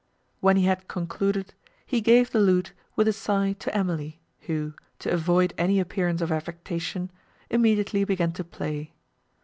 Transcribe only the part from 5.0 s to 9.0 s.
avoid any appearance of affectation, immediately began to play.